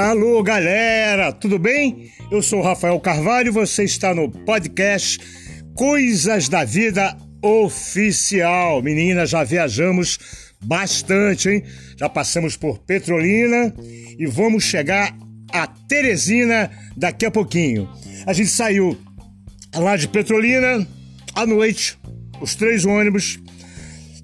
Alô, 0.00 0.42
galera, 0.42 1.30
tudo 1.30 1.58
bem? 1.58 2.10
Eu 2.30 2.40
sou 2.40 2.62
Rafael 2.62 2.98
Carvalho 3.00 3.48
e 3.48 3.52
você 3.52 3.84
está 3.84 4.14
no 4.14 4.30
podcast 4.30 5.20
Coisas 5.74 6.48
da 6.48 6.64
Vida 6.64 7.14
Oficial. 7.42 8.82
Meninas, 8.82 9.28
já 9.28 9.44
viajamos 9.44 10.18
bastante, 10.64 11.50
hein? 11.50 11.64
Já 11.98 12.08
passamos 12.08 12.56
por 12.56 12.78
Petrolina 12.78 13.74
e 14.18 14.24
vamos 14.24 14.64
chegar 14.64 15.14
a 15.52 15.66
Teresina 15.66 16.70
daqui 16.96 17.26
a 17.26 17.30
pouquinho. 17.30 17.86
A 18.26 18.32
gente 18.32 18.48
saiu 18.48 18.98
lá 19.76 19.96
de 19.96 20.08
Petrolina 20.08 20.88
à 21.34 21.44
noite, 21.44 21.98
os 22.40 22.54
três 22.54 22.86
ônibus, 22.86 23.38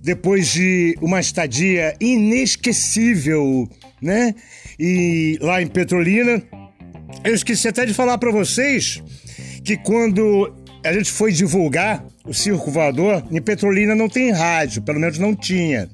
depois 0.02 0.48
de 0.48 0.96
uma 1.02 1.20
estadia 1.20 1.95
inesquecível, 2.00 3.68
né? 4.00 4.34
E 4.78 5.38
lá 5.41 5.62
em 5.62 5.66
Petrolina, 5.66 6.42
eu 7.24 7.34
esqueci 7.34 7.68
até 7.68 7.84
de 7.84 7.95
falar 7.95 8.19
para 8.19 8.30
vocês 8.30 9.02
que 9.64 9.77
quando 9.77 10.55
a 10.84 10.92
gente 10.92 11.10
foi 11.10 11.32
divulgar 11.32 12.05
o 12.24 12.32
Circo 12.32 12.70
Voador, 12.70 13.24
em 13.30 13.41
Petrolina 13.41 13.95
não 13.95 14.09
tem 14.09 14.30
rádio, 14.30 14.82
pelo 14.82 15.00
menos 15.00 15.19
não 15.19 15.34
tinha. 15.34 15.88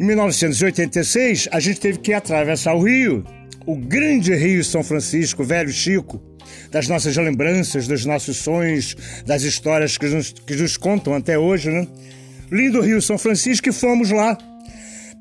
Em 0.00 0.04
1986, 0.04 1.48
a 1.52 1.60
gente 1.60 1.80
teve 1.80 1.98
que 1.98 2.12
atravessar 2.12 2.74
o 2.74 2.82
rio, 2.82 3.24
o 3.66 3.76
grande 3.76 4.34
rio 4.34 4.64
São 4.64 4.82
Francisco, 4.82 5.44
velho 5.44 5.70
Chico, 5.70 6.20
das 6.70 6.88
nossas 6.88 7.16
lembranças, 7.16 7.86
dos 7.86 8.04
nossos 8.04 8.38
sonhos, 8.38 8.96
das 9.24 9.42
histórias 9.42 9.96
que 9.96 10.06
nos, 10.06 10.32
que 10.32 10.56
nos 10.56 10.76
contam 10.76 11.14
até 11.14 11.38
hoje, 11.38 11.70
né? 11.70 11.86
lindo 12.52 12.82
Rio 12.82 13.00
São 13.00 13.16
Francisco 13.16 13.68
e 13.70 13.72
fomos 13.72 14.10
lá 14.10 14.36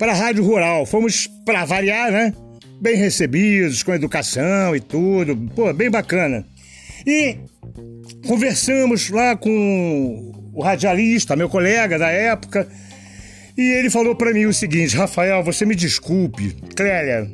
para 0.01 0.13
a 0.13 0.15
Rádio 0.15 0.43
Rural. 0.43 0.83
Fomos 0.83 1.27
para 1.45 1.63
variar, 1.63 2.11
né? 2.11 2.33
Bem 2.81 2.95
recebidos, 2.95 3.83
com 3.83 3.93
educação 3.93 4.75
e 4.75 4.79
tudo. 4.79 5.37
Pô, 5.55 5.71
bem 5.71 5.91
bacana. 5.91 6.43
E 7.05 7.37
conversamos 8.25 9.11
lá 9.11 9.35
com 9.35 10.31
o 10.55 10.63
radialista, 10.63 11.35
meu 11.35 11.47
colega 11.47 11.99
da 11.99 12.09
época, 12.09 12.67
e 13.55 13.61
ele 13.61 13.91
falou 13.91 14.15
para 14.15 14.33
mim 14.33 14.45
o 14.47 14.53
seguinte: 14.53 14.97
Rafael, 14.97 15.43
você 15.43 15.67
me 15.67 15.75
desculpe, 15.75 16.55
Clélia, 16.75 17.29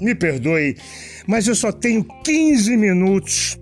me 0.00 0.12
perdoe, 0.12 0.76
mas 1.24 1.46
eu 1.46 1.54
só 1.54 1.70
tenho 1.70 2.04
15 2.24 2.76
minutos 2.76 3.56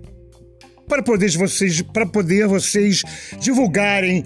para 0.87 1.03
poder 1.03 1.29
vocês, 1.31 1.81
para 1.81 2.05
poder 2.05 2.47
vocês 2.47 3.03
divulgarem 3.39 4.25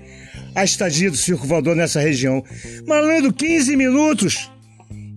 a 0.55 0.63
estadia 0.63 1.09
do 1.09 1.17
circo 1.17 1.47
voador 1.47 1.75
nessa 1.75 1.99
região. 1.99 2.43
Malandro, 2.87 3.33
15 3.33 3.75
minutos. 3.75 4.49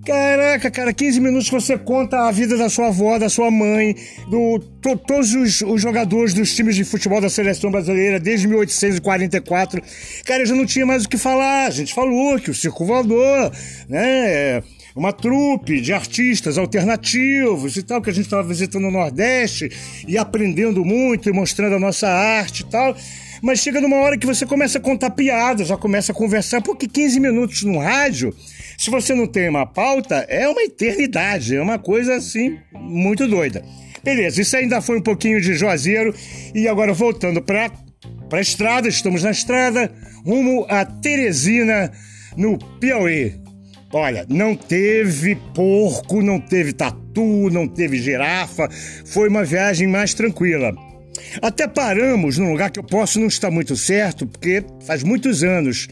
Caraca, 0.04 0.70
cara, 0.70 0.92
15 0.92 1.18
minutos 1.18 1.48
você 1.48 1.78
conta 1.78 2.28
a 2.28 2.30
vida 2.30 2.58
da 2.58 2.68
sua 2.68 2.88
avó, 2.88 3.18
da 3.18 3.30
sua 3.30 3.50
mãe, 3.50 3.96
do 4.28 4.58
to, 4.82 4.98
todos 4.98 5.34
os, 5.34 5.62
os, 5.62 5.80
jogadores 5.80 6.34
dos 6.34 6.54
times 6.54 6.76
de 6.76 6.84
futebol 6.84 7.22
da 7.22 7.30
seleção 7.30 7.70
brasileira 7.70 8.20
desde 8.20 8.46
1844. 8.46 9.82
Cara, 10.26 10.42
eu 10.42 10.46
já 10.46 10.54
não 10.54 10.66
tinha 10.66 10.84
mais 10.84 11.06
o 11.06 11.08
que 11.08 11.16
falar. 11.16 11.68
A 11.68 11.70
gente 11.70 11.94
falou 11.94 12.38
que 12.38 12.50
o 12.50 12.54
circo 12.54 12.84
voador, 12.84 13.50
né, 13.88 14.58
é 14.58 14.62
uma 14.94 15.12
trupe 15.12 15.80
de 15.80 15.92
artistas 15.92 16.56
alternativos 16.56 17.76
e 17.76 17.82
tal, 17.82 18.00
que 18.00 18.10
a 18.10 18.12
gente 18.12 18.26
estava 18.26 18.46
visitando 18.46 18.82
no 18.84 18.90
Nordeste 18.90 19.70
e 20.06 20.16
aprendendo 20.16 20.84
muito 20.84 21.28
e 21.28 21.32
mostrando 21.32 21.76
a 21.76 21.80
nossa 21.80 22.08
arte 22.08 22.60
e 22.60 22.66
tal. 22.66 22.96
Mas 23.42 23.58
chega 23.60 23.80
numa 23.80 23.96
hora 23.96 24.16
que 24.16 24.26
você 24.26 24.46
começa 24.46 24.78
a 24.78 24.80
contar 24.80 25.10
piadas, 25.10 25.68
já 25.68 25.76
começa 25.76 26.12
a 26.12 26.14
conversar, 26.14 26.62
porque 26.62 26.86
15 26.86 27.20
minutos 27.20 27.62
no 27.62 27.78
rádio, 27.78 28.34
se 28.78 28.90
você 28.90 29.14
não 29.14 29.26
tem 29.26 29.48
uma 29.48 29.66
pauta, 29.66 30.24
é 30.28 30.48
uma 30.48 30.62
eternidade, 30.62 31.56
é 31.56 31.60
uma 31.60 31.78
coisa 31.78 32.14
assim 32.14 32.58
muito 32.72 33.26
doida. 33.26 33.64
Beleza, 34.02 34.40
isso 34.40 34.56
ainda 34.56 34.80
foi 34.80 34.98
um 34.98 35.02
pouquinho 35.02 35.40
de 35.40 35.54
Juazeiro 35.54 36.14
e 36.54 36.68
agora 36.68 36.92
voltando 36.92 37.42
para 37.42 37.70
para 38.28 38.38
a 38.38 38.42
estrada, 38.42 38.88
estamos 38.88 39.22
na 39.22 39.30
estrada, 39.30 39.92
rumo 40.24 40.66
a 40.68 40.84
Teresina, 40.84 41.92
no 42.36 42.58
Piauí. 42.80 43.34
Olha, 43.94 44.26
não 44.28 44.56
teve 44.56 45.36
porco, 45.54 46.20
não 46.20 46.40
teve 46.40 46.72
tatu, 46.72 47.48
não 47.48 47.68
teve 47.68 47.96
girafa, 47.96 48.68
foi 49.06 49.28
uma 49.28 49.44
viagem 49.44 49.86
mais 49.86 50.12
tranquila. 50.12 50.72
Até 51.40 51.68
paramos 51.68 52.36
num 52.36 52.50
lugar 52.50 52.72
que 52.72 52.80
eu 52.80 52.82
posso 52.82 53.20
não 53.20 53.28
estar 53.28 53.52
muito 53.52 53.76
certo, 53.76 54.26
porque 54.26 54.64
faz 54.84 55.04
muitos 55.04 55.44
anos. 55.44 55.86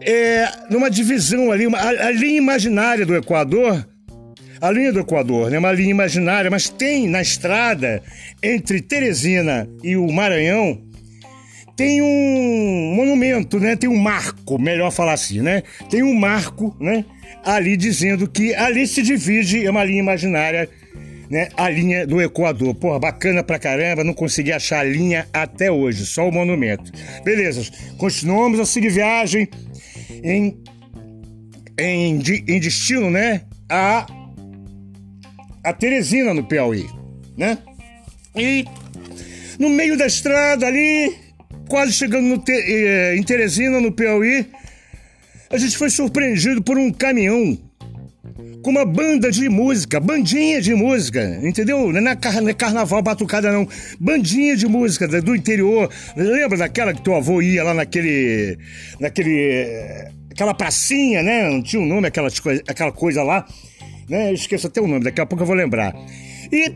É, 0.00 0.48
numa 0.70 0.88
divisão 0.88 1.50
ali, 1.50 1.66
uma, 1.66 1.78
a, 1.78 1.88
a 1.88 2.10
linha 2.12 2.38
imaginária 2.38 3.04
do 3.04 3.16
Equador, 3.16 3.88
a 4.60 4.70
linha 4.70 4.92
do 4.92 5.00
Equador, 5.00 5.50
né? 5.50 5.58
Uma 5.58 5.72
linha 5.72 5.90
imaginária, 5.90 6.48
mas 6.48 6.68
tem 6.68 7.08
na 7.08 7.20
estrada 7.20 8.00
entre 8.40 8.80
Teresina 8.80 9.68
e 9.82 9.96
o 9.96 10.06
Maranhão 10.12 10.80
tem 11.76 12.02
um 12.02 12.94
monumento, 12.94 13.58
né? 13.58 13.76
Tem 13.76 13.88
um 13.88 13.98
marco, 13.98 14.58
melhor 14.58 14.90
falar 14.90 15.14
assim, 15.14 15.40
né? 15.40 15.62
Tem 15.90 16.02
um 16.02 16.14
marco, 16.14 16.76
né? 16.80 17.04
Ali 17.44 17.76
dizendo 17.76 18.28
que 18.28 18.54
ali 18.54 18.86
se 18.86 19.02
divide 19.02 19.64
é 19.64 19.70
uma 19.70 19.84
linha 19.84 20.00
imaginária 20.00 20.68
né, 21.32 21.48
a 21.56 21.66
linha 21.70 22.06
do 22.06 22.20
Equador. 22.20 22.74
Porra, 22.74 22.98
bacana 22.98 23.42
pra 23.42 23.58
caramba, 23.58 24.04
não 24.04 24.12
consegui 24.12 24.52
achar 24.52 24.80
a 24.80 24.84
linha 24.84 25.26
até 25.32 25.72
hoje, 25.72 26.04
só 26.04 26.28
o 26.28 26.30
monumento. 26.30 26.92
Beleza, 27.24 27.62
continuamos 27.96 28.60
a 28.60 28.66
seguir 28.66 28.90
viagem 28.90 29.48
em, 30.22 30.62
em, 31.78 32.22
em 32.46 32.60
destino, 32.60 33.10
né, 33.10 33.40
a, 33.66 34.06
a 35.64 35.72
Teresina, 35.72 36.34
no 36.34 36.44
Piauí, 36.44 36.86
né? 37.34 37.56
E 38.36 38.66
no 39.58 39.70
meio 39.70 39.96
da 39.96 40.06
estrada 40.06 40.66
ali, 40.66 41.16
quase 41.72 41.94
chegando 41.94 42.36
te, 42.36 42.52
eh, 42.52 43.16
em 43.16 43.22
Teresina, 43.22 43.80
no 43.80 43.90
Piauí, 43.90 44.46
a 45.48 45.56
gente 45.56 45.74
foi 45.78 45.88
surpreendido 45.88 46.62
por 46.62 46.76
um 46.76 46.92
caminhão 46.92 47.58
com 48.62 48.70
uma 48.70 48.84
banda 48.84 49.30
de 49.30 49.48
música, 49.48 49.98
bandinha 49.98 50.60
de 50.60 50.74
música, 50.74 51.40
entendeu? 51.42 51.90
Não 51.90 52.10
é, 52.10 52.14
car 52.14 52.42
não 52.42 52.50
é 52.50 52.52
carnaval 52.52 53.00
batucada, 53.00 53.50
não. 53.50 53.66
Bandinha 53.98 54.54
de 54.54 54.66
música 54.66 55.08
do 55.22 55.34
interior. 55.34 55.88
Lembra 56.14 56.58
daquela 56.58 56.92
que 56.92 57.00
teu 57.00 57.14
avô 57.14 57.40
ia 57.40 57.64
lá 57.64 57.72
naquele. 57.72 58.58
naquele. 59.00 60.10
aquela 60.30 60.52
pracinha, 60.52 61.22
né? 61.22 61.48
Não 61.48 61.62
tinha 61.62 61.80
um 61.80 61.86
nome, 61.86 62.06
aquela, 62.06 62.28
aquela 62.68 62.92
coisa 62.92 63.22
lá. 63.22 63.46
Né? 64.10 64.34
Esqueço 64.34 64.66
até 64.66 64.78
o 64.78 64.86
nome, 64.86 65.04
daqui 65.04 65.22
a 65.22 65.26
pouco 65.26 65.42
eu 65.42 65.46
vou 65.46 65.56
lembrar. 65.56 65.94
E. 66.52 66.70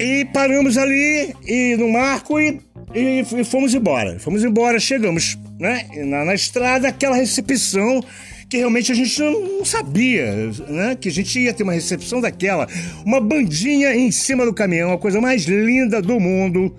E 0.00 0.24
paramos 0.26 0.78
ali, 0.78 1.34
e 1.44 1.76
no 1.76 1.88
marco, 1.88 2.40
e, 2.40 2.60
e, 2.94 3.20
e 3.20 3.44
fomos 3.44 3.74
embora. 3.74 4.18
Fomos 4.18 4.44
embora, 4.44 4.78
chegamos, 4.78 5.38
né? 5.58 5.86
Na, 6.04 6.24
na 6.24 6.34
estrada, 6.34 6.88
aquela 6.88 7.16
recepção 7.16 8.02
que 8.48 8.56
realmente 8.56 8.90
a 8.90 8.94
gente 8.94 9.20
não 9.20 9.64
sabia, 9.64 10.34
né? 10.68 10.96
Que 10.98 11.08
a 11.08 11.12
gente 11.12 11.38
ia 11.38 11.52
ter 11.52 11.62
uma 11.62 11.72
recepção 11.72 12.20
daquela. 12.20 12.66
Uma 13.04 13.20
bandinha 13.20 13.94
em 13.94 14.10
cima 14.10 14.44
do 14.44 14.54
caminhão, 14.54 14.92
a 14.92 14.98
coisa 14.98 15.20
mais 15.20 15.44
linda 15.44 16.00
do 16.00 16.18
mundo, 16.18 16.74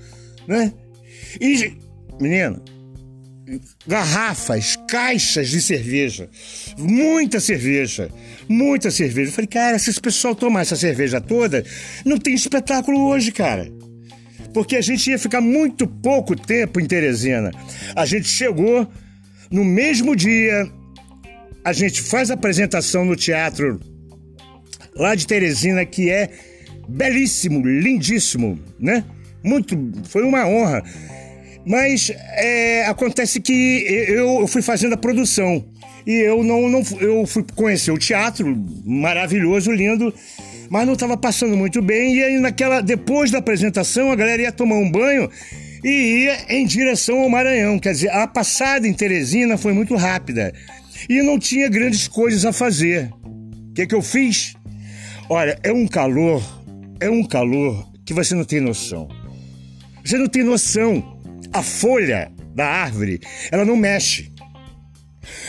né? 0.47 0.73
E, 1.39 1.73
menina, 2.19 2.59
garrafas, 3.85 4.75
caixas 4.87 5.49
de 5.49 5.61
cerveja, 5.61 6.27
muita 6.77 7.39
cerveja, 7.39 8.09
muita 8.47 8.89
cerveja. 8.89 9.29
Eu 9.29 9.33
falei, 9.33 9.47
cara, 9.47 9.77
se 9.77 9.91
esse 9.91 10.01
pessoal 10.01 10.35
tomar 10.35 10.61
essa 10.61 10.75
cerveja 10.75 11.21
toda, 11.21 11.63
não 12.03 12.17
tem 12.17 12.33
espetáculo 12.33 13.07
hoje, 13.07 13.31
cara. 13.31 13.71
Porque 14.53 14.75
a 14.75 14.81
gente 14.81 15.09
ia 15.09 15.19
ficar 15.19 15.41
muito 15.41 15.87
pouco 15.87 16.35
tempo 16.35 16.79
em 16.79 16.85
Teresina. 16.85 17.51
A 17.95 18.05
gente 18.05 18.27
chegou 18.27 18.87
no 19.51 19.63
mesmo 19.63 20.15
dia, 20.15 20.67
a 21.63 21.73
gente 21.73 22.01
faz 22.01 22.31
a 22.31 22.33
apresentação 22.33 23.05
no 23.05 23.15
teatro 23.15 23.79
lá 24.95 25.15
de 25.15 25.25
Teresina, 25.25 25.85
que 25.85 26.09
é 26.09 26.29
belíssimo, 26.87 27.65
lindíssimo, 27.65 28.59
né? 28.79 29.03
Muito, 29.43 29.77
foi 30.09 30.23
uma 30.23 30.45
honra. 30.45 30.83
Mas 31.65 32.11
é, 32.35 32.85
acontece 32.85 33.39
que 33.39 33.85
eu, 34.07 34.47
fui 34.47 34.61
fazendo 34.61 34.93
a 34.93 34.97
produção 34.97 35.63
e 36.05 36.13
eu 36.13 36.43
não, 36.43 36.69
não 36.69 36.81
eu 36.99 37.25
fui 37.25 37.45
conhecer 37.55 37.91
o 37.91 37.97
teatro, 37.97 38.57
maravilhoso, 38.85 39.71
lindo, 39.71 40.13
mas 40.69 40.85
não 40.85 40.93
estava 40.93 41.17
passando 41.17 41.57
muito 41.57 41.81
bem. 41.81 42.15
E 42.15 42.23
aí 42.23 42.39
naquela 42.39 42.81
depois 42.81 43.31
da 43.31 43.39
apresentação 43.39 44.11
a 44.11 44.15
galera 44.15 44.41
ia 44.41 44.51
tomar 44.51 44.75
um 44.75 44.89
banho 44.89 45.29
e 45.83 45.89
ia 46.23 46.45
em 46.49 46.65
direção 46.65 47.19
ao 47.21 47.29
Maranhão. 47.29 47.79
Quer 47.79 47.93
dizer, 47.93 48.09
a 48.11 48.27
passada 48.27 48.87
em 48.87 48.93
Teresina 48.93 49.57
foi 49.57 49.73
muito 49.73 49.95
rápida 49.95 50.53
e 51.09 51.21
não 51.21 51.39
tinha 51.39 51.69
grandes 51.69 52.07
coisas 52.07 52.45
a 52.45 52.53
fazer. 52.53 53.09
O 53.23 53.73
que, 53.73 53.87
que 53.87 53.95
eu 53.95 54.01
fiz? 54.01 54.55
Olha, 55.29 55.57
é 55.63 55.71
um 55.71 55.87
calor, 55.87 56.43
é 56.99 57.09
um 57.09 57.23
calor 57.23 57.87
que 58.05 58.13
você 58.13 58.35
não 58.35 58.43
tem 58.43 58.59
noção. 58.59 59.07
Você 60.03 60.17
não 60.17 60.27
tem 60.27 60.43
noção. 60.43 61.17
A 61.53 61.63
folha 61.63 62.31
da 62.53 62.65
árvore, 62.65 63.19
ela 63.51 63.63
não 63.63 63.75
mexe. 63.75 64.31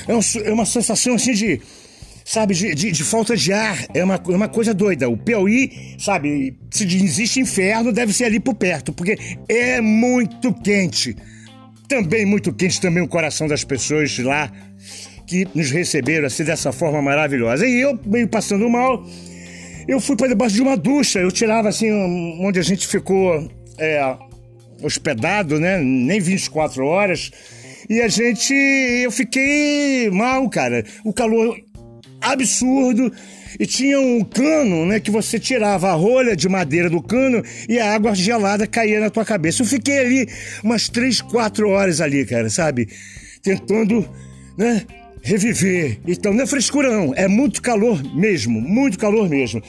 É, 0.06 0.49
é 0.49 0.52
uma 0.52 0.66
sensação 0.66 1.14
assim 1.14 1.32
de 1.32 1.61
sabe, 2.30 2.54
de, 2.54 2.72
de, 2.76 2.92
de, 2.92 3.02
falta 3.02 3.36
de 3.36 3.52
ar. 3.52 3.86
É 3.92 4.04
uma, 4.04 4.14
é 4.14 4.36
uma 4.36 4.48
coisa 4.48 4.72
doida. 4.72 5.08
O 5.08 5.16
Piauí, 5.16 5.96
sabe, 5.98 6.56
se 6.70 6.84
existe 6.84 7.40
inferno, 7.40 7.92
deve 7.92 8.12
ser 8.12 8.26
ali 8.26 8.38
por 8.38 8.54
perto, 8.54 8.92
porque 8.92 9.18
é 9.48 9.80
muito 9.80 10.54
quente. 10.54 11.16
Também 11.88 12.24
muito 12.24 12.52
quente 12.52 12.80
também 12.80 13.02
o 13.02 13.08
coração 13.08 13.48
das 13.48 13.64
pessoas 13.64 14.16
lá 14.20 14.48
que 15.26 15.48
nos 15.56 15.72
receberam 15.72 16.28
assim 16.28 16.44
dessa 16.44 16.70
forma 16.70 17.02
maravilhosa. 17.02 17.66
E 17.66 17.80
eu, 17.80 17.98
meio 18.06 18.28
passando 18.28 18.70
mal, 18.70 19.04
eu 19.88 19.98
fui 19.98 20.14
para 20.14 20.28
debaixo 20.28 20.54
de 20.54 20.62
uma 20.62 20.76
ducha. 20.76 21.18
Eu 21.18 21.32
tirava 21.32 21.68
assim 21.68 21.90
onde 22.40 22.60
a 22.60 22.62
gente 22.62 22.86
ficou 22.86 23.50
é, 23.76 24.16
hospedado, 24.80 25.58
né? 25.58 25.78
Nem 25.78 26.20
24 26.20 26.86
horas. 26.86 27.32
E 27.88 28.00
a 28.00 28.06
gente. 28.06 28.54
Eu 28.54 29.10
fiquei 29.10 30.08
mal, 30.10 30.48
cara. 30.48 30.84
O 31.04 31.12
calor 31.12 31.56
absurdo. 32.20 33.12
E 33.58 33.67
tinha 33.67 34.00
um 34.00 34.22
cano, 34.22 34.87
né? 34.87 35.00
Que 35.00 35.11
você 35.11 35.38
tirava 35.38 35.90
a 35.90 35.94
rolha 35.94 36.37
de 36.37 36.49
madeira 36.49 36.88
do 36.88 37.02
cano 37.02 37.43
e 37.69 37.78
a 37.78 37.94
água 37.94 38.14
gelada 38.14 38.67
caía 38.67 39.00
na 39.00 39.11
tua 39.11 39.25
cabeça. 39.25 39.62
Eu 39.62 39.67
fiquei 39.67 39.99
ali 39.99 40.28
umas 40.62 40.88
três, 40.88 41.20
quatro 41.20 41.69
horas 41.70 42.00
ali, 42.00 42.25
cara, 42.25 42.49
sabe? 42.49 42.88
Tentando, 43.43 44.08
né? 44.56 44.82
Reviver. 45.22 45.99
Então, 46.06 46.32
não 46.32 46.44
é 46.44 46.46
frescura, 46.46 46.90
não. 46.90 47.12
É 47.14 47.28
muito 47.28 47.61
calor 47.61 48.02
mesmo. 48.14 48.61
Muito 48.61 48.99
calor 48.99 49.28
mesmo. 49.28 49.62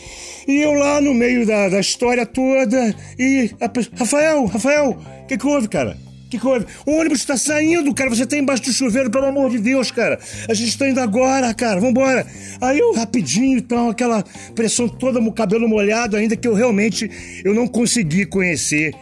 E 0.48 0.62
eu 0.62 0.74
lá 0.74 1.02
no 1.02 1.14
meio 1.14 1.46
da, 1.46 1.68
da 1.68 1.80
história 1.80 2.26
toda. 2.26 2.96
E. 3.20 3.52
Rafael, 3.98 4.46
Rafael, 4.46 4.92
o 4.92 5.26
que, 5.28 5.38
que 5.38 5.46
houve, 5.46 5.68
cara? 5.68 5.98
Que, 6.40 6.48
houve? 6.48 6.66
O 6.86 6.92
ônibus 6.92 7.20
está 7.20 7.36
saindo, 7.36 7.94
cara. 7.94 8.10
Você 8.10 8.26
tá 8.26 8.38
embaixo 8.38 8.64
do 8.64 8.72
chuveiro, 8.72 9.10
pelo 9.10 9.26
amor 9.26 9.50
de 9.50 9.60
Deus, 9.60 9.92
cara. 9.92 10.20
A 10.48 10.54
gente 10.54 10.70
está 10.70 10.88
indo 10.88 11.00
agora, 11.00 11.54
cara. 11.54 11.80
Vambora. 11.80 12.26
Aí 12.62 12.80
eu 12.80 12.94
rapidinho, 12.94 13.58
então, 13.58 13.90
aquela 13.90 14.24
pressão 14.56 14.88
toda, 14.88 15.20
o 15.20 15.32
cabelo 15.34 15.68
molhado, 15.68 16.16
ainda 16.16 16.36
que 16.36 16.48
eu 16.48 16.54
realmente 16.54 17.10
eu 17.44 17.54
não 17.54 17.68
consegui 17.68 18.26
conhecer 18.26 18.94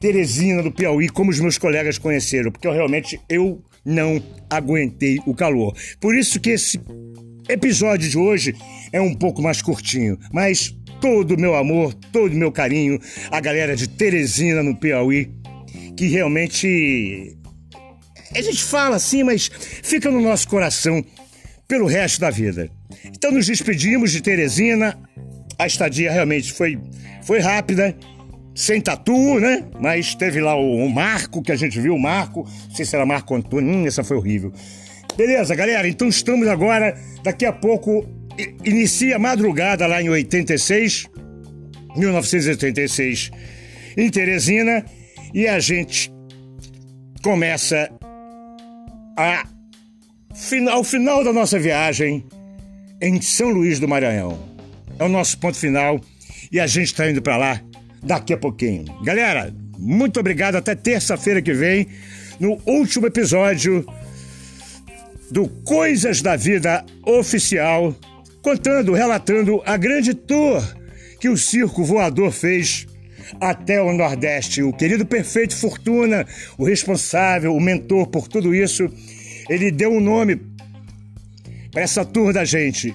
Teresina 0.00 0.62
do 0.62 0.72
Piauí 0.72 1.08
como 1.08 1.30
os 1.30 1.40
meus 1.40 1.56
colegas 1.56 1.98
conheceram, 1.98 2.50
porque 2.52 2.66
eu 2.66 2.72
realmente 2.72 3.18
eu 3.28 3.62
não 3.84 4.22
aguentei 4.50 5.18
o 5.26 5.34
calor. 5.34 5.74
Por 6.00 6.14
isso 6.14 6.40
que 6.40 6.50
esse 6.50 6.80
episódio 7.48 8.08
de 8.08 8.18
hoje 8.18 8.54
é 8.92 9.00
um 9.00 9.14
pouco 9.14 9.42
mais 9.42 9.62
curtinho, 9.62 10.18
mas 10.32 10.74
todo 11.00 11.34
o 11.34 11.40
meu 11.40 11.54
amor, 11.54 11.92
todo 11.94 12.32
o 12.32 12.36
meu 12.36 12.50
carinho, 12.50 12.98
a 13.30 13.40
galera 13.40 13.76
de 13.76 13.88
Teresina 13.88 14.62
no 14.62 14.76
Piauí 14.76 15.30
que 15.96 16.06
realmente 16.06 17.36
a 18.34 18.42
gente 18.42 18.62
fala 18.62 18.96
assim, 18.96 19.22
mas 19.22 19.50
fica 19.82 20.10
no 20.10 20.20
nosso 20.20 20.48
coração 20.48 21.04
pelo 21.68 21.86
resto 21.86 22.20
da 22.20 22.30
vida. 22.30 22.70
Então 23.04 23.30
nos 23.30 23.46
despedimos 23.46 24.12
de 24.12 24.20
Teresina. 24.20 24.98
A 25.58 25.66
estadia 25.66 26.10
realmente 26.10 26.52
foi, 26.52 26.78
foi 27.22 27.38
rápida, 27.38 27.96
sem 28.54 28.80
tatu, 28.80 29.38
né? 29.38 29.64
Mas 29.80 30.14
teve 30.14 30.40
lá 30.40 30.56
o, 30.56 30.84
o 30.84 30.90
Marco, 30.90 31.42
que 31.42 31.52
a 31.52 31.56
gente 31.56 31.80
viu, 31.80 31.94
o 31.94 32.00
Marco. 32.00 32.48
Não 32.68 32.74
sei 32.74 32.84
se 32.84 32.96
era 32.96 33.06
Marco 33.06 33.34
Antônio, 33.34 33.72
hum, 33.72 33.86
essa 33.86 34.02
foi 34.02 34.16
horrível. 34.16 34.52
Beleza, 35.16 35.54
galera, 35.54 35.86
então 35.86 36.08
estamos 36.08 36.48
agora, 36.48 36.98
daqui 37.22 37.46
a 37.46 37.52
pouco, 37.52 38.04
inicia 38.64 39.14
a 39.14 39.18
madrugada 39.18 39.86
lá 39.86 40.02
em 40.02 40.08
86, 40.08 41.06
1986, 41.96 43.30
em 43.96 44.10
Teresina. 44.10 44.84
E 45.34 45.48
a 45.48 45.58
gente 45.58 46.12
começa 47.20 47.90
a, 49.18 49.44
ao 50.70 50.84
final 50.84 51.24
da 51.24 51.32
nossa 51.32 51.58
viagem 51.58 52.24
em 53.02 53.20
São 53.20 53.48
Luís 53.48 53.80
do 53.80 53.88
Maranhão. 53.88 54.38
É 54.96 55.02
o 55.02 55.08
nosso 55.08 55.36
ponto 55.38 55.58
final 55.58 56.00
e 56.52 56.60
a 56.60 56.68
gente 56.68 56.86
está 56.86 57.10
indo 57.10 57.20
para 57.20 57.36
lá 57.36 57.60
daqui 58.00 58.32
a 58.32 58.36
pouquinho. 58.36 58.84
Galera, 59.02 59.52
muito 59.76 60.20
obrigado. 60.20 60.54
Até 60.54 60.76
terça-feira 60.76 61.42
que 61.42 61.52
vem, 61.52 61.88
no 62.38 62.60
último 62.64 63.08
episódio 63.08 63.84
do 65.32 65.48
Coisas 65.48 66.22
da 66.22 66.36
Vida 66.36 66.84
Oficial, 67.04 67.92
contando, 68.40 68.92
relatando 68.92 69.60
a 69.66 69.76
grande 69.76 70.14
tour 70.14 70.62
que 71.18 71.28
o 71.28 71.36
Circo 71.36 71.82
Voador 71.82 72.30
fez 72.30 72.86
até 73.40 73.80
o 73.80 73.92
Nordeste. 73.92 74.62
O 74.62 74.72
querido 74.72 75.06
Perfeito 75.06 75.56
Fortuna, 75.56 76.26
o 76.58 76.64
responsável, 76.64 77.54
o 77.54 77.60
mentor 77.60 78.06
por 78.08 78.28
tudo 78.28 78.54
isso, 78.54 78.88
ele 79.48 79.70
deu 79.70 79.92
um 79.92 80.00
nome 80.00 80.40
para 81.70 81.82
essa 81.82 82.04
tour 82.04 82.32
da 82.32 82.44
gente. 82.44 82.94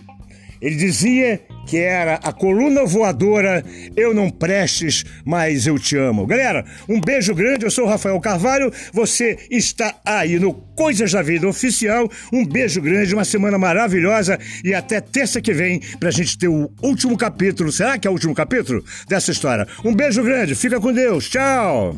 Ele 0.61 0.75
dizia 0.75 1.41
que 1.69 1.77
era 1.77 2.15
a 2.15 2.33
coluna 2.33 2.83
voadora 2.83 3.63
Eu 3.95 4.11
Não 4.11 4.27
Prestes, 4.27 5.05
mas 5.23 5.67
Eu 5.67 5.77
Te 5.77 5.95
Amo. 5.95 6.25
Galera, 6.25 6.65
um 6.89 6.99
beijo 6.99 7.35
grande, 7.35 7.63
eu 7.63 7.69
sou 7.69 7.85
o 7.85 7.87
Rafael 7.87 8.19
Carvalho, 8.19 8.73
você 8.91 9.37
está 9.51 9.93
aí 10.03 10.39
no 10.39 10.51
Coisas 10.51 11.11
da 11.11 11.21
Vida 11.21 11.47
Oficial. 11.47 12.09
Um 12.33 12.43
beijo 12.43 12.81
grande, 12.81 13.13
uma 13.13 13.23
semana 13.23 13.59
maravilhosa 13.59 14.39
e 14.63 14.73
até 14.73 14.99
terça 14.99 15.39
que 15.39 15.53
vem 15.53 15.79
pra 15.99 16.09
gente 16.09 16.39
ter 16.39 16.47
o 16.47 16.71
último 16.81 17.15
capítulo. 17.15 17.71
Será 17.71 17.99
que 17.99 18.07
é 18.07 18.09
o 18.09 18.13
último 18.13 18.33
capítulo 18.33 18.83
dessa 19.07 19.29
história? 19.29 19.67
Um 19.85 19.93
beijo 19.93 20.23
grande, 20.23 20.55
fica 20.55 20.79
com 20.79 20.91
Deus, 20.91 21.29
tchau! 21.29 21.95